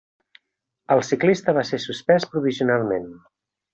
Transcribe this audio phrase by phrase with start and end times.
[0.95, 3.07] El ciclista va ser suspès provisionalment.